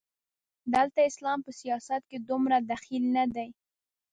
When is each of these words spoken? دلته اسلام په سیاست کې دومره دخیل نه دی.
دلته 0.73 0.99
اسلام 1.09 1.39
په 1.45 1.51
سیاست 1.61 2.01
کې 2.09 2.17
دومره 2.29 2.57
دخیل 2.71 3.03
نه 3.17 3.25
دی. 3.35 3.49